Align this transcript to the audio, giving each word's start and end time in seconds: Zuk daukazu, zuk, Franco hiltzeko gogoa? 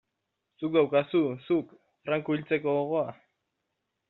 Zuk 0.61 0.71
daukazu, 0.77 1.21
zuk, 1.49 1.75
Franco 2.07 2.39
hiltzeko 2.39 2.75
gogoa? 2.79 3.07